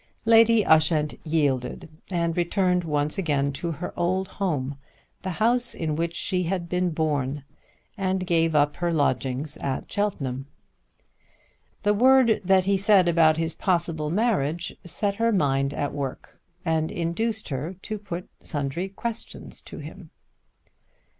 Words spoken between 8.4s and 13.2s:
up her lodgings at Cheltenham. The word that he said